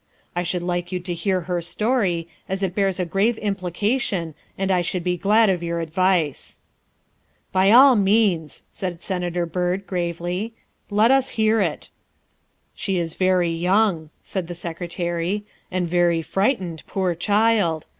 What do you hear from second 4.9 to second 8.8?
be glad of your advice."" By all means,"